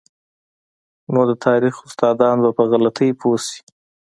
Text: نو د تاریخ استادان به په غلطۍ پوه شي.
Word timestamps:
نو 1.13 1.21
د 1.29 1.31
تاریخ 1.45 1.75
استادان 1.87 2.37
به 2.43 2.49
په 2.57 2.63
غلطۍ 2.71 3.09
پوه 3.19 3.37
شي. 3.47 3.59